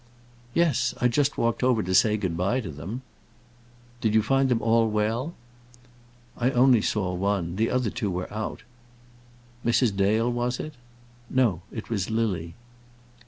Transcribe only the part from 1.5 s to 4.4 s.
over to say good by to them." "Did you